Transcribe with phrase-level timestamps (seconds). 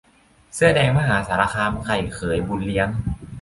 [0.53, 2.89] เสื้อแดงมหาสารคาม 'ไข่เขย-บุญเลี้ยง'